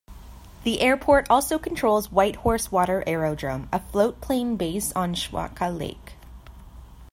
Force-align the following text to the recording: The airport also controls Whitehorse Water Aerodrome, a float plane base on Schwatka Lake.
The 0.63 0.79
airport 0.81 1.29
also 1.29 1.59
controls 1.59 2.11
Whitehorse 2.11 2.71
Water 2.71 3.03
Aerodrome, 3.05 3.69
a 3.71 3.79
float 3.79 4.19
plane 4.19 4.55
base 4.57 4.91
on 4.93 5.13
Schwatka 5.13 5.69
Lake. 5.69 6.13